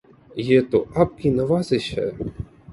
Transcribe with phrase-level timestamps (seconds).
[0.37, 2.09] یہ تو آپ کی نوازش ہے